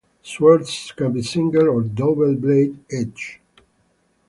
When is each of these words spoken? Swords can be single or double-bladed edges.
Swords 0.23 0.91
can 0.97 1.11
be 1.13 1.21
single 1.21 1.69
or 1.69 1.81
double-bladed 1.83 2.85
edges. 2.91 3.37